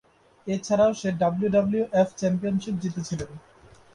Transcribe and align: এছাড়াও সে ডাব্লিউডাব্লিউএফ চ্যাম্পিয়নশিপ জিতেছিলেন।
এছাড়াও 0.47 0.91
সে 0.93 1.09
ডাব্লিউডাব্লিউএফ 1.21 2.09
চ্যাম্পিয়নশিপ 2.17 2.75
জিতেছিলেন। 2.83 3.31